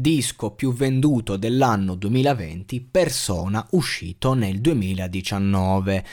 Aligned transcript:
Disco 0.00 0.52
più 0.52 0.72
venduto 0.72 1.36
dell'anno 1.36 1.94
2020, 1.94 2.80
Persona, 2.80 3.66
uscito 3.70 4.34
nel 4.34 4.60
2019. 4.60 6.04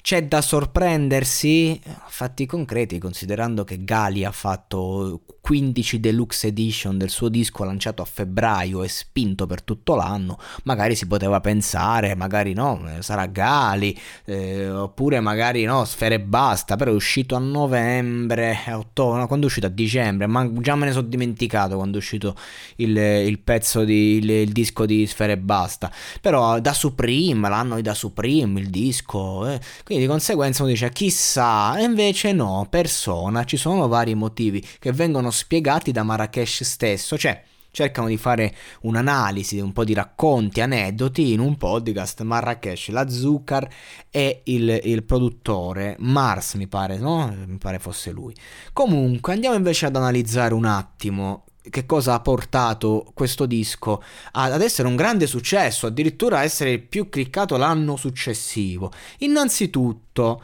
C'è 0.00 0.24
da 0.24 0.40
sorprendersi, 0.40 1.80
fatti 2.06 2.46
concreti, 2.46 2.98
considerando 2.98 3.64
che 3.64 3.84
Gali 3.84 4.24
ha 4.24 4.32
fatto 4.32 5.20
15 5.48 5.98
deluxe 5.98 6.48
edition 6.48 6.98
del 6.98 7.08
suo 7.08 7.30
disco 7.30 7.64
lanciato 7.64 8.02
a 8.02 8.04
febbraio 8.04 8.82
e 8.82 8.88
spinto 8.88 9.46
per 9.46 9.62
tutto 9.62 9.94
l'anno, 9.94 10.38
magari 10.64 10.94
si 10.94 11.06
poteva 11.06 11.40
pensare, 11.40 12.14
magari 12.14 12.52
no, 12.52 12.86
sarà 13.00 13.24
Gali, 13.24 13.98
eh, 14.26 14.68
oppure 14.70 15.20
magari 15.20 15.64
no, 15.64 15.86
Sfere 15.86 16.16
e 16.16 16.20
Basta, 16.20 16.76
però 16.76 16.90
è 16.90 16.94
uscito 16.94 17.34
a 17.34 17.38
novembre, 17.38 18.58
ottobre, 18.72 19.20
no, 19.20 19.26
quando 19.26 19.46
è 19.46 19.48
uscito? 19.48 19.66
A 19.66 19.70
dicembre, 19.70 20.26
ma 20.26 20.50
già 20.60 20.74
me 20.74 20.84
ne 20.84 20.92
sono 20.92 21.06
dimenticato 21.06 21.76
quando 21.76 21.96
è 21.96 22.00
uscito 22.00 22.36
il, 22.76 22.94
il 22.96 23.38
pezzo 23.38 23.84
di, 23.84 24.16
il, 24.16 24.28
il, 24.28 24.52
disco 24.52 24.84
di 24.84 25.06
Sfere 25.06 25.32
e 25.32 25.38
Basta, 25.38 25.90
però 26.20 26.60
da 26.60 26.74
Supreme, 26.74 27.48
l'anno 27.48 27.76
di 27.76 27.82
da 27.82 27.94
Supreme, 27.94 28.60
il 28.60 28.68
disco, 28.68 29.46
eh, 29.46 29.58
quindi 29.88 30.04
di 30.04 30.10
conseguenza 30.10 30.64
uno 30.64 30.72
dice 30.72 30.90
chissà, 30.90 31.78
e 31.78 31.84
invece 31.84 32.34
no, 32.34 32.66
persona, 32.68 33.44
ci 33.44 33.56
sono 33.56 33.88
vari 33.88 34.14
motivi 34.14 34.62
che 34.78 34.92
vengono 34.92 35.30
spiegati 35.30 35.92
da 35.92 36.02
Marrakesh 36.02 36.62
stesso, 36.62 37.16
cioè 37.16 37.42
cercano 37.70 38.08
di 38.08 38.18
fare 38.18 38.54
un'analisi, 38.82 39.60
un 39.60 39.72
po' 39.72 39.84
di 39.84 39.94
racconti, 39.94 40.60
aneddoti 40.60 41.32
in 41.32 41.40
un 41.40 41.56
podcast. 41.56 42.20
Marrakesh, 42.20 42.90
la 42.90 43.08
Zucker 43.08 43.66
e 44.10 44.42
il, 44.44 44.78
il, 44.84 45.04
produttore 45.04 45.96
Mars, 46.00 46.52
mi 46.56 46.66
pare, 46.66 46.98
no? 46.98 47.34
Mi 47.46 47.56
pare 47.56 47.78
fosse 47.78 48.10
lui. 48.10 48.34
Comunque, 48.74 49.32
andiamo 49.32 49.56
invece 49.56 49.86
ad 49.86 49.96
analizzare 49.96 50.52
un 50.52 50.66
attimo 50.66 51.44
che 51.70 51.86
cosa 51.86 52.14
ha 52.14 52.20
portato 52.20 53.10
questo 53.14 53.46
disco 53.46 54.02
ad 54.32 54.60
essere 54.60 54.88
un 54.88 54.96
grande 54.96 55.26
successo, 55.26 55.86
addirittura 55.86 56.38
a 56.38 56.44
essere 56.44 56.72
il 56.72 56.82
più 56.82 57.08
cliccato 57.08 57.56
l'anno 57.56 57.96
successivo. 57.96 58.92
Innanzitutto, 59.18 60.42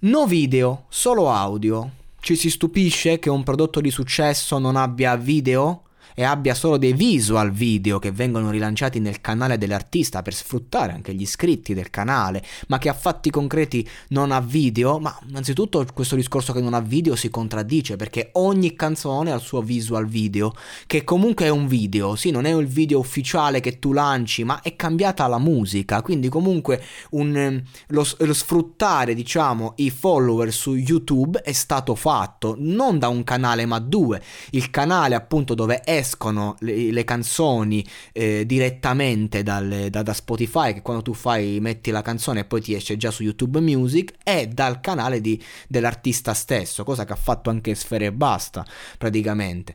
no 0.00 0.26
video, 0.26 0.84
solo 0.88 1.30
audio. 1.30 1.90
Ci 2.20 2.36
si 2.36 2.50
stupisce 2.50 3.18
che 3.18 3.30
un 3.30 3.42
prodotto 3.42 3.80
di 3.80 3.90
successo 3.90 4.58
non 4.58 4.76
abbia 4.76 5.16
video? 5.16 5.82
E 6.14 6.24
abbia 6.24 6.54
solo 6.54 6.76
dei 6.76 6.92
visual 6.92 7.50
video 7.50 7.98
che 7.98 8.10
vengono 8.10 8.50
rilanciati 8.50 8.98
nel 9.00 9.20
canale 9.20 9.58
dell'artista 9.58 10.22
per 10.22 10.34
sfruttare 10.34 10.92
anche 10.92 11.14
gli 11.14 11.22
iscritti 11.22 11.74
del 11.74 11.90
canale, 11.90 12.42
ma 12.68 12.78
che 12.78 12.88
a 12.88 12.94
fatti 12.94 13.30
concreti 13.30 13.88
non 14.08 14.32
ha 14.32 14.40
video, 14.40 14.98
ma 14.98 15.16
innanzitutto 15.28 15.84
questo 15.92 16.16
discorso 16.16 16.52
che 16.52 16.60
non 16.60 16.74
ha 16.74 16.80
video 16.80 17.16
si 17.16 17.30
contraddice 17.30 17.96
perché 17.96 18.30
ogni 18.34 18.74
canzone 18.74 19.32
ha 19.32 19.36
il 19.36 19.40
suo 19.40 19.62
visual 19.62 20.06
video, 20.06 20.54
che 20.86 21.04
comunque 21.04 21.46
è 21.46 21.50
un 21.50 21.66
video, 21.66 22.16
sì, 22.16 22.30
non 22.30 22.44
è 22.44 22.54
il 22.54 22.66
video 22.66 22.98
ufficiale 22.98 23.60
che 23.60 23.78
tu 23.78 23.92
lanci, 23.92 24.44
ma 24.44 24.60
è 24.62 24.76
cambiata 24.76 25.26
la 25.26 25.38
musica, 25.38 26.02
quindi 26.02 26.28
comunque 26.28 26.82
un, 27.10 27.62
lo, 27.88 28.06
lo 28.18 28.34
sfruttare, 28.34 29.14
diciamo, 29.14 29.74
i 29.76 29.90
follower 29.90 30.52
su 30.52 30.74
YouTube 30.74 31.40
è 31.40 31.52
stato 31.52 31.94
fatto 31.94 32.56
non 32.58 32.98
da 32.98 33.08
un 33.08 33.24
canale 33.24 33.66
ma 33.66 33.78
due, 33.78 34.20
il 34.50 34.70
canale 34.70 35.14
appunto 35.14 35.54
dove 35.54 35.80
è 35.80 35.97
escono 35.98 36.56
le, 36.60 36.90
le 36.90 37.04
canzoni 37.04 37.84
eh, 38.12 38.44
direttamente 38.46 39.42
dal, 39.42 39.88
da, 39.90 40.02
da, 40.02 40.12
Spotify, 40.12 40.74
che 40.74 40.82
quando 40.82 41.02
tu 41.02 41.14
fai, 41.14 41.58
metti 41.60 41.90
la 41.90 42.02
canzone 42.02 42.40
e 42.40 42.44
poi 42.44 42.60
ti 42.60 42.74
esce 42.74 42.96
già 42.96 43.10
su 43.10 43.22
YouTube 43.22 43.60
Music, 43.60 44.14
e 44.22 44.48
dal 44.48 44.80
canale 44.80 45.20
di, 45.20 45.42
dell'artista 45.68 46.34
stesso, 46.34 46.84
cosa 46.84 47.04
che 47.04 47.12
ha 47.12 47.16
fatto 47.16 47.50
anche 47.50 47.74
Sfere 47.74 48.06
e 48.06 48.12
Basta, 48.12 48.64
praticamente. 48.96 49.74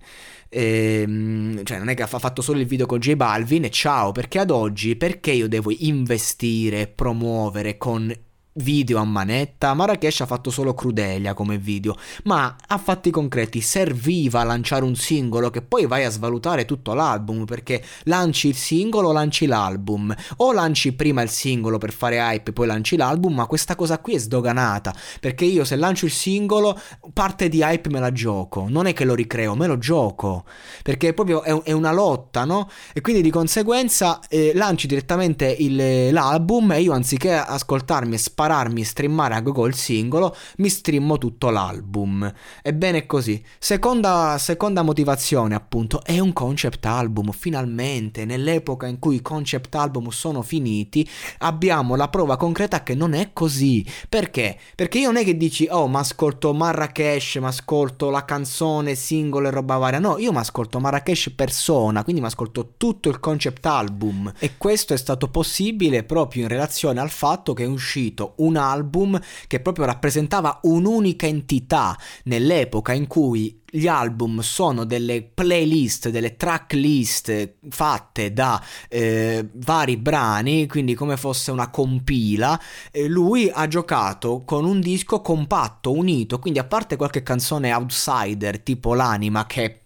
Ehm, 0.50 1.64
cioè 1.64 1.80
non 1.80 1.90
è 1.90 1.96
che 1.96 2.04
ha 2.04 2.08
fatto 2.08 2.42
solo 2.44 2.60
il 2.60 2.68
video 2.68 2.86
con 2.86 3.00
J 3.00 3.14
Balvin 3.16 3.66
e 3.66 3.70
ciao, 3.72 4.12
perché 4.12 4.40
ad 4.40 4.52
oggi 4.52 4.96
perché 4.96 5.32
io 5.32 5.48
devo 5.48 5.72
investire, 5.76 6.88
promuovere 6.88 7.78
con 7.78 8.14
video 8.56 9.00
a 9.00 9.04
manetta, 9.04 9.74
Marrakesh 9.74 10.22
ha 10.22 10.26
fatto 10.26 10.52
solo 10.52 10.74
Crudelia 10.74 11.34
come 11.34 11.58
video, 11.58 11.96
ma 12.26 12.56
a 12.68 12.78
fatti 12.78 13.10
concreti 13.10 13.62
serviva 13.62 14.44
lanciare 14.44 14.84
un 14.84 14.96
singolo 14.96 15.50
che 15.50 15.62
poi 15.62 15.88
vai 15.88 16.04
a 16.04 16.10
svalutare 16.10 16.66
tutto 16.66 16.94
l'album 16.94 17.46
perché 17.46 17.84
lanci 18.04 18.50
il 18.50 18.56
singolo, 18.56 19.12
lanci 19.12 19.46
l'album 19.46 20.14
o 20.38 20.52
lanci 20.52 20.94
prima 20.94 21.22
il 21.22 21.30
singolo 21.30 21.78
per 21.78 21.92
fare 21.92 22.18
hype 22.18 22.52
e 22.52 22.54
poi 22.54 22.68
lanci 22.68 22.96
l'album, 22.96 23.34
ma 23.34 23.48
questa 23.48 23.76
cosa 23.76 23.98
qui 24.00 24.16
è 24.16 24.20
sdoganata 24.20 24.94
perché 25.20 25.46
io 25.46 25.64
se 25.64 25.76
lancio 25.76 26.06
il 26.06 26.12
singolo 26.12 26.80
parte 27.14 27.50
di 27.50 27.62
hype 27.62 27.90
me 27.90 28.00
la 28.00 28.12
gioco, 28.12 28.68
non 28.70 28.86
è 28.86 28.94
che 28.94 29.06
lo 29.06 29.16
ricreo, 29.16 29.56
me 29.56 29.68
lo 29.68 29.78
gioco 29.78 30.46
perché 30.84 31.14
proprio 31.14 31.42
è, 31.42 31.52
è 31.64 31.72
una 31.72 31.92
lotta, 31.92 32.46
no? 32.46 32.70
E 32.94 33.02
quindi 33.02 33.22
di 33.22 33.32
conseguenza 33.32 34.20
eh, 34.30 34.52
lanci 34.54 34.86
direttamente 34.88 35.46
il, 35.48 36.12
l'album 36.12 36.72
e 36.74 36.82
io 36.82 36.94
anziché 36.94 37.34
ascoltarmi 37.34 38.16
e 38.16 38.18
sparare 38.18 38.43
spararmi 38.44 38.82
e 38.82 38.86
streamare 38.86 39.36
a 39.36 39.42
Google 39.42 39.70
il 39.70 39.76
singolo, 39.76 40.36
mi 40.58 40.68
streammo 40.68 41.18
tutto 41.18 41.50
l'album. 41.50 42.32
Ebbene 42.62 43.06
così. 43.06 43.42
Seconda, 43.58 44.38
seconda 44.38 44.82
motivazione, 44.82 45.56
appunto, 45.56 46.04
è 46.04 46.20
un 46.20 46.34
concept 46.34 46.86
album. 46.86 47.32
Finalmente, 47.32 48.26
nell'epoca 48.26 48.88
in 48.88 49.00
cui 49.00 49.16
i 49.16 49.22
concept 49.22 49.74
album 49.76 50.10
sono 50.10 50.42
finiti, 50.42 51.08
abbiamo 51.40 51.96
la 51.96 52.10
prova 52.10 52.36
concreta 52.36 52.84
che 52.84 52.96
non 52.96 53.14
è 53.14 53.32
così. 53.32 53.86
Perché? 54.10 54.58
Perché 54.76 55.00
io 55.00 55.12
non 55.12 55.22
è 55.22 55.24
che 55.24 55.38
dici, 55.38 55.68
oh, 55.70 55.88
ma 55.88 56.00
ascolto 56.00 56.54
Marrakesh, 56.54 57.36
ma 57.36 57.48
ascolto 57.48 58.10
la 58.10 58.26
canzone, 58.26 58.96
singolo 58.96 59.48
e 59.48 59.52
roba 59.52 59.78
varia. 59.78 60.00
No, 60.00 60.18
io 60.18 60.32
mi 60.32 60.40
ascolto 60.40 60.80
Marrakesh 60.80 61.32
persona, 61.36 62.04
quindi 62.04 62.22
mi 62.22 62.28
ascolto 62.28 62.74
tutto 62.76 63.08
il 63.08 63.20
concept 63.20 63.66
album. 63.66 64.32
E 64.40 64.58
questo 64.58 64.94
è 64.94 64.98
stato 64.98 65.30
possibile 65.30 66.04
proprio 66.04 66.44
in 66.44 66.50
relazione 66.50 67.00
al 67.00 67.10
fatto 67.10 67.54
che 67.54 67.64
è 67.64 67.68
uscito 67.68 68.33
un 68.38 68.56
album 68.56 69.20
che 69.48 69.60
proprio 69.60 69.86
rappresentava 69.86 70.60
un'unica 70.64 71.26
entità 71.26 71.98
nell'epoca 72.24 72.94
in 72.94 73.08
cui 73.08 73.62
gli 73.76 73.88
album 73.88 74.42
sono 74.42 74.84
delle 74.84 75.24
playlist, 75.24 76.10
delle 76.10 76.36
tracklist 76.36 77.56
fatte 77.70 78.32
da 78.32 78.64
eh, 78.88 79.50
vari 79.54 79.98
brani, 79.98 80.68
quindi 80.68 80.94
come 80.94 81.18
fosse 81.18 81.50
una 81.50 81.72
compila. 81.72 82.60
Eh, 82.92 83.08
lui 83.08 83.50
ha 83.52 83.68
giocato 83.68 84.44
con 84.46 84.66
un 84.66 84.80
disco 84.80 85.22
compatto, 85.22 85.92
unito, 85.92 86.38
quindi 86.38 86.60
a 86.60 86.66
parte 86.66 86.98
qualche 86.98 87.24
canzone 87.24 87.74
outsider 87.74 88.60
tipo 88.60 88.94
l'anima 88.94 89.48
che 89.48 89.83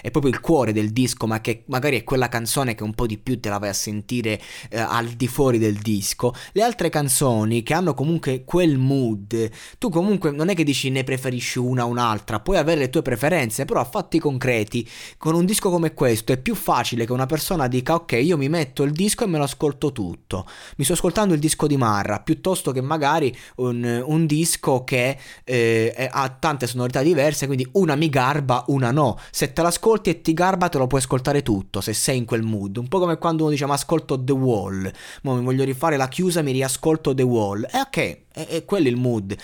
è 0.00 0.10
proprio 0.10 0.32
il 0.32 0.40
cuore 0.40 0.72
del 0.72 0.90
disco, 0.90 1.26
ma 1.26 1.40
che 1.40 1.64
magari 1.66 1.96
è 1.98 2.04
quella 2.04 2.28
canzone 2.28 2.74
che 2.74 2.82
un 2.82 2.94
po' 2.94 3.06
di 3.06 3.18
più 3.18 3.40
te 3.40 3.48
la 3.48 3.58
vai 3.58 3.70
a 3.70 3.74
sentire 3.74 4.40
eh, 4.70 4.78
al 4.78 5.08
di 5.08 5.26
fuori 5.26 5.58
del 5.58 5.76
disco. 5.76 6.34
Le 6.52 6.62
altre 6.62 6.88
canzoni 6.88 7.62
che 7.62 7.74
hanno 7.74 7.94
comunque 7.94 8.44
quel 8.44 8.78
mood, 8.78 9.50
tu 9.78 9.88
comunque 9.88 10.30
non 10.30 10.48
è 10.48 10.54
che 10.54 10.64
dici 10.64 10.90
ne 10.90 11.04
preferisci 11.04 11.58
una 11.58 11.84
o 11.84 11.88
un'altra, 11.88 12.40
puoi 12.40 12.58
avere 12.58 12.80
le 12.80 12.90
tue 12.90 13.02
preferenze, 13.02 13.64
però 13.64 13.80
a 13.80 13.84
fatti 13.84 14.18
concreti, 14.18 14.88
con 15.16 15.34
un 15.34 15.44
disco 15.44 15.70
come 15.70 15.94
questo 15.94 16.32
è 16.32 16.38
più 16.38 16.54
facile 16.54 17.06
che 17.06 17.12
una 17.12 17.26
persona 17.26 17.68
dica 17.68 17.94
ok, 17.94 18.12
io 18.12 18.36
mi 18.36 18.48
metto 18.48 18.82
il 18.82 18.92
disco 18.92 19.24
e 19.24 19.26
me 19.26 19.38
lo 19.38 19.44
ascolto 19.44 19.92
tutto. 19.92 20.46
Mi 20.76 20.84
sto 20.84 20.92
ascoltando 20.92 21.34
il 21.34 21.40
disco 21.40 21.66
di 21.66 21.76
Marra, 21.76 22.20
piuttosto 22.20 22.72
che 22.72 22.80
magari 22.80 23.34
un, 23.56 24.02
un 24.04 24.26
disco 24.26 24.84
che 24.84 25.18
eh, 25.44 26.08
ha 26.10 26.28
tante 26.28 26.66
sonorità 26.66 27.02
diverse, 27.02 27.46
quindi 27.46 27.66
una 27.72 27.94
mi 27.94 28.08
garba, 28.08 28.64
una 28.68 28.90
no. 28.90 29.18
Se 29.30 29.52
te 29.52 29.61
te 29.62 29.68
l'ascolti 29.68 30.10
e 30.10 30.20
ti 30.20 30.34
garba, 30.34 30.68
te 30.68 30.78
lo 30.78 30.88
puoi 30.88 31.00
ascoltare 31.00 31.42
tutto 31.42 31.80
se 31.80 31.92
sei 31.92 32.18
in 32.18 32.24
quel 32.24 32.42
mood. 32.42 32.76
Un 32.76 32.88
po' 32.88 32.98
come 32.98 33.16
quando 33.16 33.44
uno 33.44 33.52
dice 33.52 33.64
ma 33.66 33.74
ascolto 33.74 34.22
The 34.22 34.32
Wall, 34.32 34.90
ma 35.22 35.34
mi 35.34 35.44
voglio 35.44 35.64
rifare 35.64 35.96
la 35.96 36.08
chiusa, 36.08 36.42
mi 36.42 36.52
riascolto 36.52 37.14
The 37.14 37.22
Wall. 37.22 37.66
E 37.70 37.80
ok, 37.80 38.21
E, 38.34 38.46
e 38.48 38.64
quello 38.64 38.86
è 38.86 38.90
il 38.90 38.96
mood. 38.96 39.36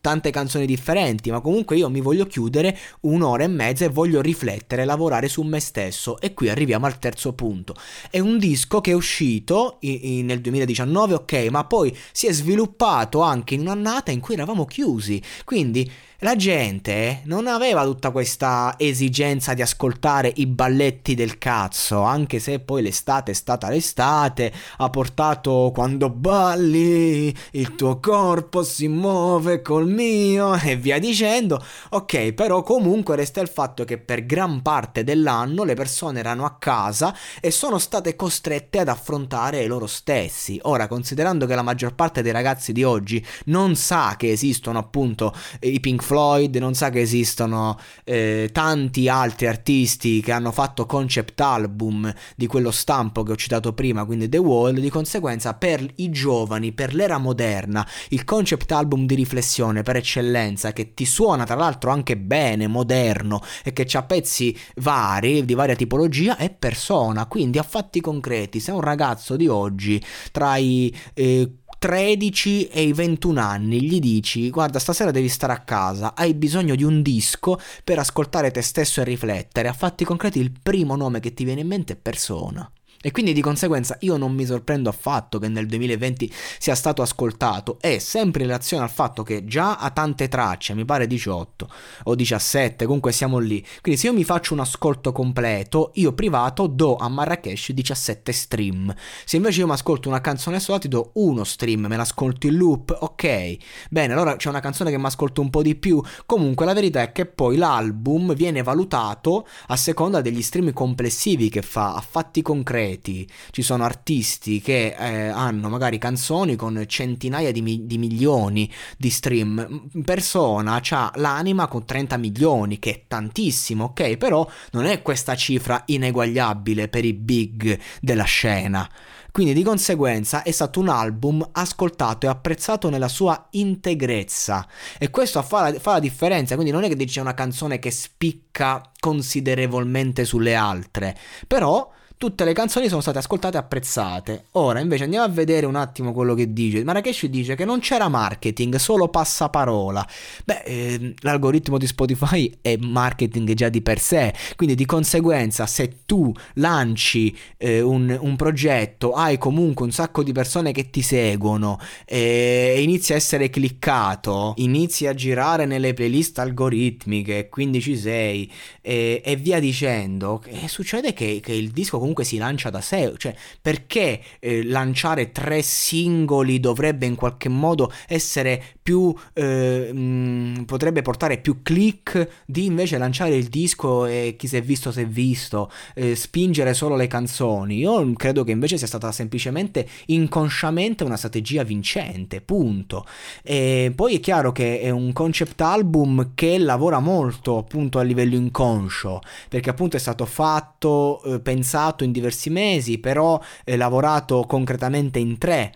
Tante 0.00 0.30
canzoni 0.30 0.66
differenti, 0.66 1.30
ma 1.30 1.40
comunque 1.40 1.76
io 1.76 1.88
mi 1.88 2.00
voglio 2.00 2.26
chiudere 2.26 2.76
un'ora 3.00 3.44
e 3.44 3.48
mezza 3.48 3.84
e 3.84 3.88
voglio 3.88 4.20
riflettere, 4.20 4.84
lavorare 4.84 5.28
su 5.28 5.42
me 5.42 5.60
stesso. 5.60 6.20
E 6.20 6.34
qui 6.34 6.48
arriviamo 6.48 6.86
al 6.86 6.98
terzo 6.98 7.32
punto. 7.32 7.74
È 8.10 8.18
un 8.18 8.38
disco 8.38 8.80
che 8.80 8.92
è 8.92 8.94
uscito 8.94 9.76
in, 9.80 9.98
in, 10.02 10.26
nel 10.26 10.40
2019, 10.40 11.14
ok, 11.14 11.32
ma 11.50 11.64
poi 11.64 11.96
si 12.12 12.26
è 12.26 12.32
sviluppato 12.32 13.20
anche 13.20 13.54
in 13.54 13.60
un'annata 13.60 14.10
in 14.10 14.20
cui 14.20 14.34
eravamo 14.34 14.64
chiusi. 14.64 15.22
Quindi 15.44 15.90
la 16.22 16.36
gente 16.36 17.22
non 17.24 17.48
aveva 17.48 17.82
tutta 17.82 18.12
questa 18.12 18.76
esigenza 18.78 19.54
di 19.54 19.62
ascoltare 19.62 20.32
i 20.36 20.46
balletti 20.46 21.16
del 21.16 21.36
cazzo, 21.36 22.02
anche 22.02 22.38
se 22.38 22.60
poi 22.60 22.80
l'estate 22.80 23.32
è 23.32 23.34
stata 23.34 23.68
l'estate, 23.68 24.52
ha 24.76 24.88
portato 24.88 25.72
quando 25.74 26.10
balli, 26.10 27.34
il 27.52 27.74
tuo 27.74 27.98
corpo 27.98 28.31
si 28.62 28.88
muove 28.88 29.62
col 29.62 29.88
mio 29.88 30.54
e 30.62 30.76
via 30.76 30.98
dicendo. 30.98 31.62
Ok, 31.90 32.32
però 32.32 32.62
comunque 32.62 33.16
resta 33.16 33.40
il 33.40 33.48
fatto 33.48 33.84
che 33.84 33.98
per 33.98 34.24
gran 34.24 34.62
parte 34.62 35.04
dell'anno 35.04 35.64
le 35.64 35.74
persone 35.74 36.18
erano 36.18 36.44
a 36.44 36.56
casa 36.58 37.14
e 37.40 37.50
sono 37.50 37.78
state 37.78 38.16
costrette 38.16 38.78
ad 38.78 38.88
affrontare 38.88 39.66
loro 39.66 39.86
stessi. 39.86 40.58
Ora, 40.62 40.86
considerando 40.86 41.46
che 41.46 41.54
la 41.54 41.62
maggior 41.62 41.94
parte 41.94 42.22
dei 42.22 42.32
ragazzi 42.32 42.72
di 42.72 42.82
oggi 42.82 43.24
non 43.46 43.76
sa 43.76 44.14
che 44.16 44.30
esistono 44.30 44.78
appunto 44.78 45.34
i 45.60 45.80
Pink 45.80 46.02
Floyd, 46.02 46.56
non 46.56 46.74
sa 46.74 46.90
che 46.90 47.00
esistono 47.00 47.78
eh, 48.04 48.50
tanti 48.52 49.08
altri 49.08 49.46
artisti 49.46 50.20
che 50.20 50.32
hanno 50.32 50.52
fatto 50.52 50.86
concept 50.86 51.40
album 51.40 52.12
di 52.36 52.46
quello 52.46 52.70
stampo 52.70 53.22
che 53.22 53.32
ho 53.32 53.36
citato 53.36 53.72
prima, 53.72 54.04
quindi 54.04 54.28
The 54.28 54.38
Wall, 54.38 54.78
di 54.78 54.90
conseguenza 54.90 55.54
per 55.54 55.86
i 55.96 56.10
giovani, 56.10 56.72
per 56.72 56.94
l'era 56.94 57.18
moderna, 57.18 57.86
concept 58.24 58.70
album 58.72 59.06
di 59.06 59.14
riflessione 59.14 59.82
per 59.82 59.96
eccellenza 59.96 60.72
che 60.72 60.94
ti 60.94 61.04
suona 61.04 61.44
tra 61.44 61.54
l'altro 61.54 61.90
anche 61.90 62.16
bene, 62.16 62.66
moderno 62.66 63.42
e 63.62 63.72
che 63.72 63.86
ha 63.96 64.02
pezzi 64.02 64.56
vari, 64.76 65.44
di 65.44 65.54
varia 65.54 65.76
tipologia, 65.76 66.36
è 66.36 66.50
persona, 66.50 67.26
quindi 67.26 67.58
a 67.58 67.62
fatti 67.62 68.00
concreti, 68.00 68.60
se 68.60 68.70
un 68.70 68.80
ragazzo 68.80 69.36
di 69.36 69.48
oggi 69.48 70.02
tra 70.30 70.56
i 70.56 70.94
eh, 71.14 71.56
13 71.82 72.68
e 72.68 72.82
i 72.82 72.92
21 72.92 73.40
anni 73.40 73.82
gli 73.82 73.98
dici 73.98 74.50
guarda 74.50 74.78
stasera 74.78 75.10
devi 75.10 75.28
stare 75.28 75.52
a 75.52 75.62
casa, 75.62 76.14
hai 76.14 76.32
bisogno 76.32 76.76
di 76.76 76.84
un 76.84 77.02
disco 77.02 77.58
per 77.82 77.98
ascoltare 77.98 78.52
te 78.52 78.62
stesso 78.62 79.00
e 79.00 79.04
riflettere, 79.04 79.66
a 79.66 79.72
fatti 79.72 80.04
concreti 80.04 80.38
il 80.38 80.52
primo 80.62 80.94
nome 80.94 81.18
che 81.18 81.34
ti 81.34 81.44
viene 81.44 81.62
in 81.62 81.66
mente 81.66 81.94
è 81.94 81.96
persona. 81.96 82.70
E 83.04 83.10
quindi 83.10 83.32
di 83.32 83.40
conseguenza 83.40 83.96
io 84.00 84.16
non 84.16 84.32
mi 84.32 84.46
sorprendo 84.46 84.88
affatto 84.88 85.40
che 85.40 85.48
nel 85.48 85.66
2020 85.66 86.32
sia 86.58 86.76
stato 86.76 87.02
ascoltato 87.02 87.78
e 87.80 87.98
sempre 87.98 88.42
in 88.42 88.46
relazione 88.46 88.84
al 88.84 88.90
fatto 88.90 89.24
che 89.24 89.44
già 89.44 89.76
ha 89.76 89.90
tante 89.90 90.28
tracce, 90.28 90.72
mi 90.74 90.84
pare 90.84 91.08
18 91.08 91.68
o 92.04 92.14
17, 92.14 92.84
comunque 92.86 93.10
siamo 93.10 93.38
lì. 93.38 93.60
Quindi 93.80 94.00
se 94.00 94.06
io 94.06 94.12
mi 94.12 94.22
faccio 94.22 94.54
un 94.54 94.60
ascolto 94.60 95.10
completo, 95.10 95.90
io 95.94 96.12
privato 96.12 96.68
do 96.68 96.94
a 96.94 97.08
Marrakesh 97.08 97.72
17 97.72 98.30
stream. 98.30 98.94
Se 99.24 99.36
invece 99.36 99.60
io 99.60 99.66
mi 99.66 99.72
ascolto 99.72 100.08
una 100.08 100.20
canzone 100.20 100.60
sola 100.60 100.78
ti 100.78 100.86
do 100.88 101.10
uno 101.14 101.42
stream, 101.42 101.86
me 101.86 101.96
l'ascolto 101.96 102.46
in 102.46 102.56
loop, 102.56 102.96
ok. 103.00 103.56
Bene, 103.90 104.12
allora 104.12 104.36
c'è 104.36 104.48
una 104.48 104.60
canzone 104.60 104.92
che 104.92 104.98
mi 104.98 105.06
ascolto 105.06 105.40
un 105.40 105.50
po' 105.50 105.62
di 105.62 105.74
più. 105.74 106.00
Comunque 106.24 106.64
la 106.66 106.72
verità 106.72 107.02
è 107.02 107.10
che 107.10 107.26
poi 107.26 107.56
l'album 107.56 108.32
viene 108.34 108.62
valutato 108.62 109.44
a 109.66 109.76
seconda 109.76 110.20
degli 110.20 110.40
stream 110.40 110.72
complessivi 110.72 111.48
che 111.48 111.62
fa, 111.62 111.94
a 111.94 112.00
fatti 112.00 112.42
concreti 112.42 112.90
reti, 112.92 113.28
ci 113.50 113.62
sono 113.62 113.84
artisti 113.84 114.60
che 114.60 114.94
eh, 114.98 115.28
hanno 115.28 115.68
magari 115.68 115.98
canzoni 115.98 116.56
con 116.56 116.84
centinaia 116.86 117.52
di, 117.52 117.62
mi- 117.62 117.86
di 117.86 117.98
milioni 117.98 118.70
di 118.96 119.10
stream, 119.10 119.88
persona 120.04 120.80
ha 120.88 121.12
l'anima 121.16 121.66
con 121.66 121.84
30 121.84 122.16
milioni, 122.16 122.78
che 122.78 122.90
è 122.90 123.04
tantissimo, 123.08 123.84
ok, 123.84 124.16
però 124.16 124.48
non 124.72 124.84
è 124.84 125.02
questa 125.02 125.34
cifra 125.34 125.82
ineguagliabile 125.86 126.88
per 126.88 127.04
i 127.04 127.14
big 127.14 127.78
della 128.00 128.24
scena. 128.24 128.88
Quindi 129.32 129.54
di 129.54 129.62
conseguenza 129.62 130.42
è 130.42 130.50
stato 130.50 130.78
un 130.78 130.90
album 130.90 131.48
ascoltato 131.52 132.26
e 132.26 132.28
apprezzato 132.28 132.90
nella 132.90 133.08
sua 133.08 133.46
integrezza. 133.52 134.68
E 134.98 135.08
questo 135.08 135.42
fa 135.42 135.70
la, 135.70 135.78
fa 135.80 135.92
la 135.92 136.00
differenza, 136.00 136.54
quindi 136.54 136.70
non 136.70 136.84
è 136.84 136.88
che 136.88 136.96
dice 136.96 137.20
una 137.20 137.32
canzone 137.32 137.78
che 137.78 137.90
spicca 137.90 138.82
considerevolmente 139.00 140.26
sulle 140.26 140.54
altre, 140.54 141.16
però 141.46 141.90
tutte 142.22 142.44
le 142.44 142.52
canzoni 142.52 142.86
sono 142.86 143.00
state 143.00 143.18
ascoltate 143.18 143.56
e 143.56 143.58
apprezzate. 143.58 144.44
Ora 144.52 144.78
invece 144.78 145.02
andiamo 145.02 145.24
a 145.24 145.28
vedere 145.28 145.66
un 145.66 145.74
attimo 145.74 146.12
quello 146.12 146.34
che 146.34 146.52
dice. 146.52 146.84
Marrakesh 146.84 147.26
dice 147.26 147.56
che 147.56 147.64
non 147.64 147.80
c'era 147.80 148.08
marketing, 148.08 148.76
solo 148.76 149.08
passaparola. 149.08 150.06
Beh, 150.44 150.62
eh, 150.64 151.14
l'algoritmo 151.22 151.78
di 151.78 151.86
Spotify 151.88 152.58
è 152.60 152.76
marketing 152.76 153.54
già 153.54 153.68
di 153.68 153.82
per 153.82 153.98
sé, 153.98 154.32
quindi 154.54 154.76
di 154.76 154.86
conseguenza 154.86 155.66
se 155.66 156.02
tu 156.06 156.32
lanci 156.54 157.36
eh, 157.56 157.80
un, 157.80 158.16
un, 158.20 158.36
progetto, 158.36 159.14
hai 159.14 159.36
comunque 159.36 159.84
un 159.84 159.90
sacco 159.90 160.22
di 160.22 160.30
persone 160.30 160.70
che 160.70 160.90
ti 160.90 161.02
seguono 161.02 161.80
e 162.04 162.80
inizi 162.80 163.14
a 163.14 163.16
essere 163.16 163.50
cliccato, 163.50 164.54
inizi 164.58 165.08
a 165.08 165.14
girare 165.14 165.66
nelle 165.66 165.92
playlist 165.92 166.38
algoritmiche, 166.38 167.48
quindi 167.48 167.80
ci 167.80 167.96
sei 167.96 168.48
e, 168.80 169.22
e 169.24 169.34
via 169.34 169.58
dicendo, 169.58 170.40
e 170.46 170.68
succede 170.68 171.12
che, 171.14 171.40
che 171.42 171.52
il 171.52 171.72
disco 171.72 171.98
comunque 171.98 172.10
comunque 172.12 172.24
si 172.24 172.36
lancia 172.36 172.70
da 172.70 172.80
sé, 172.80 173.12
cioè 173.16 173.34
perché 173.60 174.20
eh, 174.38 174.64
lanciare 174.64 175.32
tre 175.32 175.62
singoli 175.62 176.60
dovrebbe 176.60 177.06
in 177.06 177.14
qualche 177.14 177.48
modo 177.48 177.92
essere 178.06 178.62
più 178.82 179.14
eh, 179.32 179.92
mh, 179.92 180.64
potrebbe 180.64 181.02
portare 181.02 181.38
più 181.38 181.62
click 181.62 182.42
di 182.46 182.66
invece 182.66 182.98
lanciare 182.98 183.36
il 183.36 183.46
disco 183.46 184.06
e 184.06 184.34
chi 184.36 184.48
si 184.48 184.56
è 184.56 184.62
visto 184.62 184.90
si 184.92 185.00
è 185.00 185.06
visto, 185.06 185.70
eh, 185.94 186.14
spingere 186.14 186.74
solo 186.74 186.96
le 186.96 187.06
canzoni. 187.06 187.78
Io 187.78 188.12
credo 188.14 188.44
che 188.44 188.52
invece 188.52 188.78
sia 188.78 188.86
stata 188.86 189.12
semplicemente 189.12 189.86
inconsciamente 190.06 191.04
una 191.04 191.16
strategia 191.16 191.62
vincente, 191.62 192.40
punto. 192.40 193.06
E 193.42 193.92
poi 193.94 194.16
è 194.16 194.20
chiaro 194.20 194.52
che 194.52 194.80
è 194.80 194.90
un 194.90 195.12
concept 195.12 195.60
album 195.60 196.32
che 196.34 196.58
lavora 196.58 196.98
molto 196.98 197.58
appunto 197.58 197.98
a 197.98 198.02
livello 198.02 198.34
inconscio, 198.34 199.20
perché 199.48 199.70
appunto 199.70 199.96
è 199.96 200.00
stato 200.00 200.26
fatto, 200.26 201.22
eh, 201.24 201.40
pensato 201.40 202.04
in 202.04 202.12
diversi 202.12 202.50
mesi, 202.50 202.98
però 202.98 203.40
lavorato 203.64 204.44
concretamente 204.46 205.18
in 205.18 205.38
tre 205.38 205.72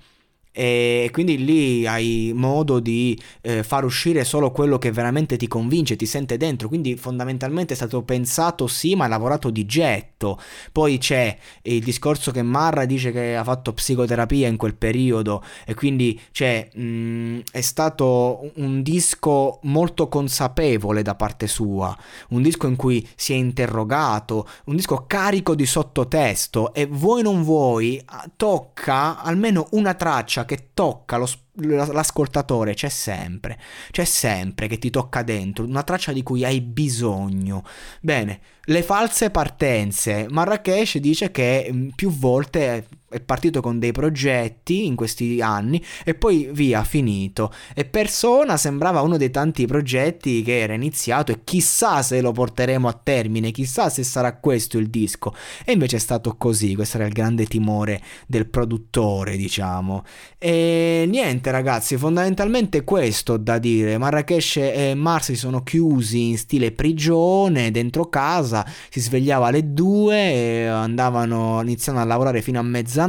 e 0.58 1.10
quindi 1.12 1.44
lì 1.44 1.86
hai 1.86 2.32
modo 2.34 2.80
di 2.80 3.20
eh, 3.42 3.62
far 3.62 3.84
uscire 3.84 4.24
solo 4.24 4.50
quello 4.52 4.78
che 4.78 4.90
veramente 4.90 5.36
ti 5.36 5.46
convince, 5.46 5.96
ti 5.96 6.06
sente 6.06 6.38
dentro, 6.38 6.68
quindi 6.68 6.96
fondamentalmente 6.96 7.74
è 7.74 7.76
stato 7.76 8.02
pensato 8.02 8.66
sì, 8.66 8.94
ma 8.94 9.06
lavorato 9.06 9.50
di 9.50 9.66
getto. 9.66 10.40
Poi 10.72 10.96
c'è 10.96 11.36
il 11.60 11.84
discorso 11.84 12.30
che 12.30 12.40
Marra 12.40 12.86
dice 12.86 13.12
che 13.12 13.36
ha 13.36 13.44
fatto 13.44 13.74
psicoterapia 13.74 14.48
in 14.48 14.56
quel 14.56 14.76
periodo. 14.76 15.44
E 15.66 15.74
quindi 15.74 16.18
cioè, 16.30 16.70
mh, 16.72 17.40
è 17.52 17.60
stato 17.60 18.50
un 18.54 18.82
disco 18.82 19.58
molto 19.64 20.08
consapevole 20.08 21.02
da 21.02 21.16
parte 21.16 21.48
sua, 21.48 21.94
un 22.30 22.40
disco 22.40 22.66
in 22.66 22.76
cui 22.76 23.06
si 23.14 23.34
è 23.34 23.36
interrogato, 23.36 24.48
un 24.64 24.76
disco 24.76 25.04
carico 25.06 25.54
di 25.54 25.66
sottotesto. 25.66 26.72
E 26.72 26.86
vuoi 26.86 27.20
non 27.20 27.42
vuoi 27.42 28.02
tocca 28.36 29.20
almeno 29.22 29.66
una 29.72 29.92
traccia 29.92 30.44
che 30.46 30.70
tocca 30.72 31.18
lo, 31.18 31.28
l'ascoltatore, 31.52 32.72
c'è 32.72 32.88
sempre, 32.88 33.58
c'è 33.90 34.04
sempre 34.04 34.66
che 34.66 34.78
ti 34.78 34.88
tocca 34.88 35.22
dentro, 35.22 35.64
una 35.64 35.82
traccia 35.82 36.12
di 36.12 36.22
cui 36.22 36.44
hai 36.44 36.62
bisogno. 36.62 37.62
Bene, 38.00 38.40
le 38.64 38.82
false 38.82 39.30
partenze. 39.30 40.26
Marrakesh 40.30 40.96
dice 40.96 41.30
che 41.30 41.90
più 41.94 42.10
volte 42.10 42.86
è 43.08 43.20
partito 43.20 43.60
con 43.60 43.78
dei 43.78 43.92
progetti 43.92 44.84
in 44.84 44.96
questi 44.96 45.40
anni 45.40 45.82
e 46.04 46.14
poi 46.14 46.48
via, 46.52 46.82
finito. 46.82 47.52
E 47.74 47.84
Persona 47.84 48.56
sembrava 48.56 49.00
uno 49.02 49.16
dei 49.16 49.30
tanti 49.30 49.66
progetti 49.66 50.42
che 50.42 50.58
era 50.58 50.74
iniziato 50.74 51.32
e 51.32 51.40
chissà 51.44 52.02
se 52.02 52.20
lo 52.20 52.32
porteremo 52.32 52.88
a 52.88 53.00
termine, 53.00 53.52
chissà 53.52 53.88
se 53.88 54.02
sarà 54.02 54.36
questo 54.36 54.78
il 54.78 54.88
disco. 54.88 55.34
E 55.64 55.72
invece 55.72 55.96
è 55.96 56.00
stato 56.00 56.36
così, 56.36 56.74
questo 56.74 56.96
era 56.96 57.06
il 57.06 57.12
grande 57.12 57.46
timore 57.46 58.02
del 58.26 58.46
produttore, 58.46 59.36
diciamo. 59.36 60.04
E 60.36 61.06
niente 61.08 61.50
ragazzi, 61.50 61.96
fondamentalmente 61.96 62.84
questo 62.84 63.36
da 63.36 63.58
dire. 63.58 63.98
Marrakesh 63.98 64.56
e 64.56 64.94
Mars 64.94 65.26
si 65.26 65.36
sono 65.36 65.62
chiusi 65.62 66.28
in 66.28 66.38
stile 66.38 66.72
prigione 66.72 67.70
dentro 67.70 68.08
casa 68.08 68.64
si 68.90 69.00
svegliava 69.00 69.46
alle 69.46 69.72
due 69.72 70.16
e 70.16 70.66
andavano, 70.66 71.60
iniziando 71.62 72.00
a 72.00 72.04
lavorare 72.04 72.42
fino 72.42 72.58
a 72.58 72.62
mezzanotte 72.62 73.04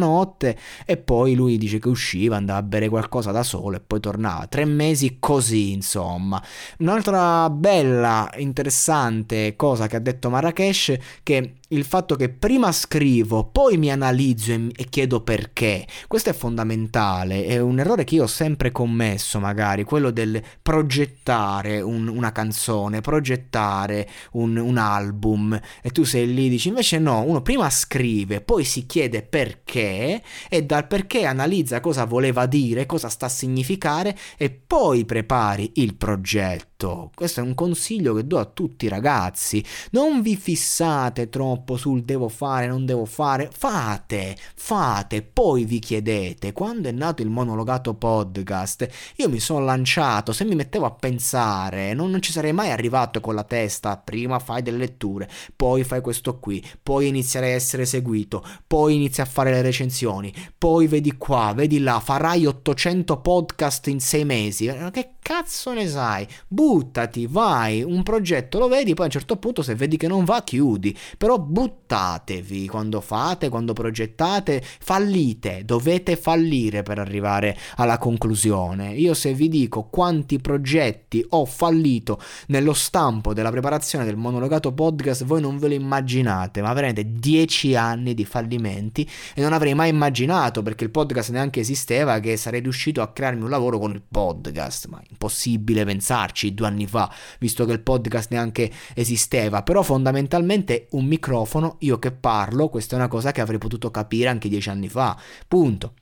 e 0.85 0.97
poi 0.97 1.35
lui 1.35 1.57
dice 1.57 1.79
che 1.79 1.87
usciva, 1.87 2.35
andava 2.35 2.59
a 2.59 2.63
bere 2.63 2.89
qualcosa 2.89 3.31
da 3.31 3.43
solo 3.43 3.77
e 3.77 3.79
poi 3.79 3.99
tornava. 3.99 4.47
Tre 4.47 4.65
mesi 4.65 5.17
così, 5.19 5.71
insomma. 5.71 6.41
Un'altra 6.79 7.49
bella, 7.49 8.29
interessante 8.37 9.55
cosa 9.55 9.87
che 9.87 9.95
ha 9.95 9.99
detto 9.99 10.29
Marrakesh 10.29 10.97
che 11.23 11.56
il 11.69 11.83
fatto 11.83 12.15
che 12.15 12.29
prima 12.29 12.71
scrivo, 12.71 13.45
poi 13.45 13.77
mi 13.77 13.91
analizzo 13.91 14.53
e, 14.53 14.69
e, 14.75 14.85
chiedo 14.85 15.21
perché. 15.21 15.85
Questo 16.07 16.29
è 16.29 16.33
fondamentale, 16.33 17.45
è 17.45 17.59
un 17.59 17.79
errore 17.79 18.03
che 18.03 18.15
io 18.15 18.23
ho 18.23 18.27
sempre 18.27 18.71
commesso, 18.71 19.39
magari, 19.39 19.83
quello 19.83 20.11
del 20.11 20.41
progettare 20.61 21.81
un, 21.81 22.07
una 22.07 22.31
canzone, 22.31 23.01
progettare 23.01 24.07
un, 24.33 24.55
un, 24.55 24.77
album 24.77 25.59
e 25.81 25.89
tu 25.89 26.03
sei 26.03 26.33
lì 26.33 26.49
dici 26.49 26.67
invece 26.67 26.99
no, 26.99 27.23
uno 27.23 27.41
prima 27.41 27.69
scrive, 27.69 28.41
poi 28.41 28.63
si 28.63 28.85
chiede 28.85 29.23
perché 29.23 30.21
e 30.49 30.63
dal 30.63 30.87
perché 30.87 31.25
analizza 31.25 31.79
cosa 31.79 32.05
voleva 32.05 32.45
dire, 32.45 32.85
cosa 32.85 33.09
sta 33.09 33.25
a 33.25 33.29
significare 33.29 34.15
e 34.37 34.51
poi 34.51 35.03
prepari 35.03 35.71
il 35.75 35.95
progetto. 35.95 36.76
Questo 36.77 37.39
è 37.39 37.43
un 37.43 37.55
consiglio 37.55 38.13
che 38.13 38.27
do 38.27 38.37
a 38.37 38.45
tutti 38.45 38.85
i 38.85 38.87
ragazzi. 38.87 39.65
Non 39.91 40.21
vi 40.21 40.35
fissate 40.35 41.27
troppo 41.27 41.75
sul 41.75 42.03
devo 42.03 42.29
fare, 42.29 42.67
non 42.67 42.85
devo 42.85 43.05
fare. 43.05 43.49
Fate, 43.51 44.37
fate, 44.53 45.23
poi 45.23 45.65
vi 45.65 45.79
chiedete. 45.79 46.53
Quando 46.53 46.87
è 46.87 46.91
nato 46.91 47.23
il 47.23 47.29
monologato 47.29 47.95
podcast, 47.95 48.87
io 49.15 49.27
mi 49.27 49.39
sono 49.39 49.65
lanciato, 49.65 50.31
se 50.31 50.45
mi 50.45 50.53
mettevo 50.53 50.85
a 50.85 50.91
pensare, 50.91 51.95
non, 51.95 52.11
non 52.11 52.21
ci 52.21 52.31
sarei 52.31 52.53
mai 52.53 52.69
arrivato 52.69 53.21
con 53.21 53.33
la 53.33 53.43
testa. 53.43 53.97
Prima 53.97 54.37
fai 54.37 54.61
delle 54.61 54.77
letture, 54.77 55.27
poi 55.55 55.83
fai 55.83 56.01
questo 56.01 56.37
qui, 56.37 56.63
poi 56.83 57.07
iniziare 57.07 57.47
a 57.47 57.55
essere 57.55 57.85
seguito, 57.85 58.45
poi 58.67 58.93
inizi 58.93 59.21
a 59.21 59.25
fare 59.25 59.49
le 59.49 59.63
recensioni, 59.63 60.31
poi 60.55 60.85
vedi 60.85 61.17
qua, 61.17 61.53
vedi 61.55 61.79
là, 61.79 61.99
farai 61.99 62.45
800 62.45 63.19
podcast 63.19 63.87
in 63.87 63.99
sei 63.99 64.25
mesi. 64.25 64.71
Che 64.91 65.13
cazzo 65.19 65.73
ne 65.73 65.87
sai? 65.87 66.27
Buttati, 66.67 67.27
vai, 67.27 67.81
un 67.81 68.03
progetto 68.03 68.59
lo 68.59 68.67
vedi, 68.67 68.93
poi 68.93 69.03
a 69.03 69.07
un 69.07 69.13
certo 69.13 69.37
punto 69.37 69.61
se 69.61 69.73
vedi 69.73 69.95
che 69.95 70.09
non 70.09 70.25
va 70.25 70.43
chiudi, 70.43 70.93
però 71.17 71.39
buttatevi 71.39 72.67
quando 72.67 72.99
fate, 72.99 73.47
quando 73.47 73.71
progettate, 73.71 74.61
fallite, 74.61 75.61
dovete 75.63 76.17
fallire 76.17 76.83
per 76.83 76.99
arrivare 76.99 77.57
alla 77.77 77.97
conclusione. 77.97 78.93
Io 78.95 79.13
se 79.13 79.33
vi 79.33 79.47
dico 79.47 79.83
quanti 79.83 80.39
progetti 80.39 81.25
ho 81.29 81.45
fallito 81.45 82.19
nello 82.47 82.73
stampo 82.73 83.33
della 83.33 83.49
preparazione 83.49 84.03
del 84.03 84.17
monologato 84.17 84.73
podcast, 84.73 85.23
voi 85.23 85.39
non 85.39 85.59
ve 85.59 85.69
lo 85.69 85.73
immaginate, 85.73 86.61
ma 86.61 86.73
veramente 86.73 87.13
10 87.13 87.77
anni 87.77 88.13
di 88.13 88.25
fallimenti 88.25 89.09
e 89.33 89.41
non 89.41 89.53
avrei 89.53 89.73
mai 89.73 89.87
immaginato 89.87 90.61
perché 90.63 90.83
il 90.83 90.91
podcast 90.91 91.29
neanche 91.29 91.61
esisteva 91.61 92.19
che 92.19 92.35
sarei 92.35 92.59
riuscito 92.59 93.01
a 93.01 93.13
crearmi 93.13 93.43
un 93.43 93.49
lavoro 93.49 93.79
con 93.79 93.91
il 93.91 94.03
podcast, 94.05 94.87
ma 94.87 95.01
impossibile 95.09 95.85
pensarci 95.85 96.55
due 96.57 96.67
anni 96.67 96.87
fa, 96.87 97.13
visto 97.39 97.65
che 97.65 97.71
il 97.71 97.81
podcast 97.81 98.31
neanche 98.31 98.71
esisteva, 98.95 99.61
però 99.61 99.83
fondamentalmente 99.83 100.87
un 100.91 101.05
microfono, 101.05 101.77
io 101.81 101.99
che 101.99 102.11
parlo, 102.11 102.69
questa 102.69 102.95
è 102.95 102.99
una 102.99 103.07
cosa 103.07 103.31
che 103.31 103.41
avrei 103.41 103.59
potuto 103.59 103.91
capire 103.91 104.29
anche 104.29 104.49
dieci 104.49 104.69
anni 104.69 104.89
fa, 104.89 105.15
punto. 105.47 105.93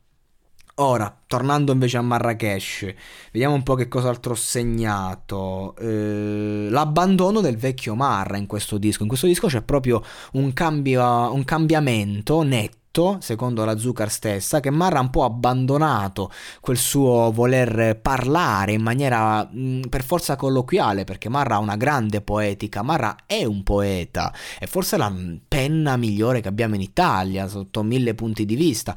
Ora, 0.78 1.24
tornando 1.26 1.72
invece 1.72 1.98
a 1.98 2.02
Marrakesh, 2.02 2.94
vediamo 3.32 3.56
un 3.56 3.64
po' 3.64 3.76
che 3.76 3.88
cos'altro 3.88 4.34
ho 4.34 4.36
segnato. 4.36 5.74
Eh, 5.78 6.68
l'abbandono 6.70 7.40
del 7.40 7.56
vecchio 7.56 7.96
Marra 7.96 8.36
in 8.36 8.46
questo 8.46 8.78
disco. 8.78 9.04
In 9.04 9.08
questo 9.08 9.26
disco 9.26 9.48
c'è 9.48 9.62
proprio 9.62 10.04
un, 10.34 10.52
cambio, 10.52 11.34
un 11.34 11.46
cambiamento 11.46 12.44
netto 12.44 12.85
secondo 13.20 13.66
la 13.66 13.78
Zucker 13.78 14.10
stessa, 14.10 14.60
che 14.60 14.70
Marra 14.70 15.00
un 15.00 15.10
po' 15.10 15.24
abbandonato 15.24 16.32
quel 16.62 16.78
suo 16.78 17.32
voler 17.32 18.00
parlare 18.02 18.74
in 18.74 18.82
maniera 18.82 19.48
mh, 19.50 19.90
per 19.90 20.04
forza 20.04 20.36
colloquiale, 20.36 21.04
perché 21.04 21.30
Marra 21.30 21.56
ha 21.56 21.60
una 21.60 21.76
grande 21.76 22.22
poetica, 22.22 22.82
Marra 22.82 23.16
è 23.26 23.44
un 23.44 23.64
poeta, 23.64 24.34
è 24.58 24.66
forse 24.66 24.98
la 24.98 25.14
penna 25.48 25.98
migliore 25.98 26.42
che 26.42 26.48
abbiamo 26.48 26.76
in 26.76 26.82
Italia 26.82 27.48
sotto 27.48 27.84
mille 27.84 28.16
punti 28.16 28.46
di 28.46 28.56
vista 28.56 28.96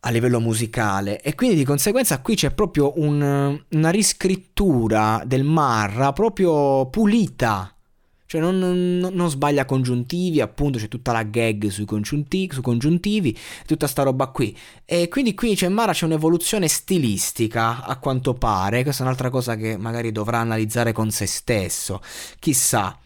a 0.00 0.10
livello 0.10 0.40
musicale. 0.40 1.20
E 1.20 1.34
quindi 1.34 1.56
di 1.56 1.64
conseguenza 1.64 2.20
qui 2.20 2.36
c'è 2.36 2.52
proprio 2.52 2.92
un, 2.96 3.60
una 3.70 3.90
riscrittura 3.90 5.22
del 5.26 5.44
Marra 5.44 6.12
proprio 6.12 6.86
pulita 6.90 7.75
cioè 8.26 8.40
non, 8.40 8.58
non, 8.58 9.10
non, 9.12 9.30
sbaglia 9.30 9.64
congiuntivi, 9.64 10.40
appunto 10.40 10.78
c'è 10.78 10.88
tutta 10.88 11.12
la 11.12 11.22
gag 11.22 11.68
sui 11.68 11.84
congiuntivi, 11.84 12.52
sui 12.52 12.62
congiuntivi, 12.62 13.36
tutta 13.66 13.86
sta 13.86 14.02
roba 14.02 14.26
qui. 14.28 14.56
E 14.84 15.08
quindi 15.08 15.34
qui 15.34 15.54
c'è 15.54 15.68
Mara, 15.68 15.92
c'è 15.92 16.04
un'evoluzione 16.04 16.68
stilistica, 16.68 17.84
a 17.84 17.98
quanto 17.98 18.34
pare, 18.34 18.82
questa 18.82 19.02
è 19.02 19.06
un'altra 19.06 19.30
cosa 19.30 19.56
che 19.56 19.76
magari 19.76 20.12
dovrà 20.12 20.38
analizzare 20.38 20.92
con 20.92 21.10
se 21.10 21.26
stesso, 21.26 22.00
chissà. 22.38 22.98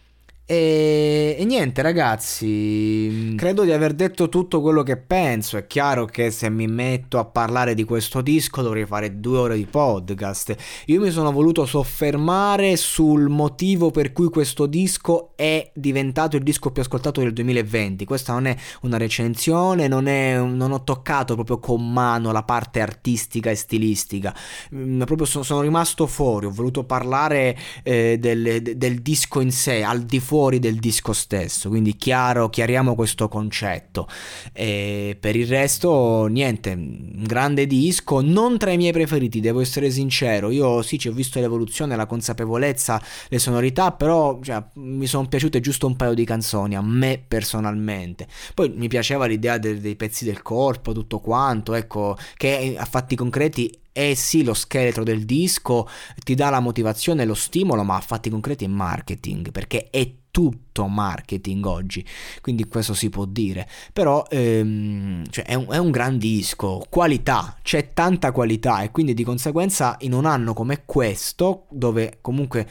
E, 0.51 1.37
e, 1.39 1.45
niente 1.45 1.81
ragazzi, 1.81 3.35
credo 3.37 3.63
di 3.63 3.71
aver 3.71 3.93
detto 3.93 4.27
tutto 4.27 4.59
quello 4.59 4.83
che 4.83 4.97
penso. 4.97 5.55
È 5.55 5.65
chiaro 5.65 6.03
che 6.03 6.29
se 6.29 6.49
mi 6.49 6.67
metto 6.67 7.19
a 7.19 7.23
parlare 7.23 7.73
di 7.73 7.85
questo 7.85 8.19
disco 8.19 8.61
dovrei 8.61 8.85
fare 8.85 9.21
due 9.21 9.37
ore 9.37 9.55
di 9.55 9.65
podcast. 9.65 10.53
Io 10.87 10.99
mi 10.99 11.09
sono 11.09 11.31
voluto 11.31 11.65
soffermare 11.65 12.75
sul 12.75 13.29
motivo 13.29 13.91
per 13.91 14.11
cui 14.11 14.27
questo 14.27 14.65
disco 14.65 15.31
è 15.37 15.71
diventato 15.73 16.35
il 16.35 16.43
disco 16.43 16.69
più 16.71 16.81
ascoltato 16.81 17.21
del 17.21 17.31
2020. 17.31 18.03
Questa 18.03 18.33
non 18.33 18.47
è 18.47 18.57
una 18.81 18.97
recensione, 18.97 19.87
non, 19.87 20.07
è, 20.07 20.37
non 20.37 20.73
ho 20.73 20.83
toccato 20.83 21.35
proprio 21.35 21.59
con 21.59 21.93
mano 21.93 22.33
la 22.33 22.43
parte 22.43 22.81
artistica 22.81 23.51
e 23.51 23.55
stilistica. 23.55 24.35
Mm, 24.75 25.03
proprio 25.03 25.25
sono, 25.25 25.45
sono 25.45 25.61
rimasto 25.61 26.07
fuori, 26.07 26.47
ho 26.47 26.51
voluto 26.51 26.83
parlare 26.83 27.57
eh, 27.83 28.17
del, 28.19 28.61
del 28.75 29.01
disco 29.01 29.39
in 29.39 29.53
sé, 29.53 29.83
al 29.83 30.01
di 30.01 30.19
fuori 30.19 30.39
fuori 30.41 30.57
del 30.57 30.77
disco 30.77 31.13
stesso, 31.13 31.69
quindi 31.69 31.95
chiaro, 31.95 32.49
chiariamo 32.49 32.95
questo 32.95 33.27
concetto. 33.27 34.07
E 34.51 35.15
per 35.19 35.35
il 35.35 35.45
resto, 35.45 36.25
niente, 36.25 36.71
un 36.71 37.21
grande 37.27 37.67
disco, 37.67 38.21
non 38.21 38.57
tra 38.57 38.71
i 38.71 38.77
miei 38.77 38.91
preferiti, 38.91 39.39
devo 39.39 39.61
essere 39.61 39.91
sincero. 39.91 40.49
Io 40.49 40.81
sì, 40.81 40.97
ci 40.97 41.09
ho 41.09 41.11
visto 41.11 41.39
l'evoluzione, 41.39 41.95
la 41.95 42.07
consapevolezza, 42.07 42.99
le 43.29 43.37
sonorità, 43.37 43.91
però 43.91 44.39
cioè, 44.41 44.63
mi 44.75 45.05
sono 45.05 45.27
piaciute 45.27 45.59
giusto 45.59 45.85
un 45.85 45.95
paio 45.95 46.15
di 46.15 46.25
canzoni, 46.25 46.75
a 46.75 46.81
me 46.81 47.23
personalmente. 47.25 48.27
Poi 48.55 48.73
mi 48.75 48.87
piaceva 48.87 49.27
l'idea 49.27 49.59
de- 49.59 49.79
dei 49.79 49.95
pezzi 49.95 50.25
del 50.25 50.41
corpo, 50.41 50.91
tutto 50.91 51.19
quanto, 51.19 51.75
ecco, 51.75 52.17
che 52.35 52.73
a 52.75 52.85
fatti 52.85 53.15
concreti 53.15 53.79
è 53.91 54.13
sì 54.13 54.43
lo 54.43 54.53
scheletro 54.53 55.03
del 55.03 55.25
disco, 55.25 55.87
ti 56.23 56.33
dà 56.33 56.49
la 56.49 56.61
motivazione 56.61 57.25
lo 57.25 57.33
stimolo, 57.33 57.83
ma 57.83 57.97
a 57.97 58.01
fatti 58.01 58.29
concreti 58.29 58.65
è 58.65 58.69
marketing, 58.69 59.51
perché 59.51 59.89
è 59.89 60.09
tutto 60.31 60.87
marketing 60.87 61.63
oggi, 61.65 62.03
quindi 62.41 62.65
questo 62.65 62.93
si 62.93 63.09
può 63.09 63.25
dire, 63.25 63.67
però 63.93 64.25
ehm, 64.29 65.29
cioè 65.29 65.45
è, 65.45 65.53
un, 65.53 65.67
è, 65.69 65.77
un, 65.77 65.91
gran 65.91 66.17
disco, 66.17 66.83
qualità, 66.89 67.57
c'è 67.61 67.93
tanta 67.93 68.31
qualità 68.31 68.81
e 68.81 68.91
quindi 68.91 69.13
di 69.13 69.23
conseguenza 69.23 69.97
in 69.99 70.13
un 70.13 70.25
anno 70.25 70.53
come 70.53 70.83
questo, 70.85 71.65
dove 71.69 72.19
comunque 72.21 72.67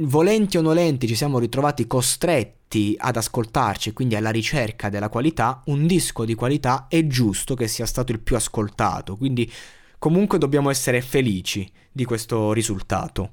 volenti 0.00 0.58
o 0.58 0.60
nolenti 0.60 1.06
ci 1.06 1.14
siamo 1.14 1.38
ritrovati 1.38 1.86
costretti 1.86 2.96
ad 2.98 3.16
ascoltarci, 3.16 3.92
quindi 3.92 4.16
alla 4.16 4.30
ricerca 4.30 4.88
della 4.88 5.08
qualità, 5.08 5.62
un 5.66 5.86
disco 5.86 6.24
di 6.24 6.34
qualità 6.34 6.86
è 6.88 7.06
giusto 7.06 7.54
che 7.54 7.68
sia 7.68 7.86
stato 7.86 8.10
il 8.10 8.20
più 8.20 8.34
ascoltato, 8.34 9.16
quindi 9.16 9.50
comunque 9.98 10.38
dobbiamo 10.38 10.70
essere 10.70 11.00
felici 11.00 11.70
di 11.92 12.04
questo 12.04 12.52
risultato. 12.52 13.32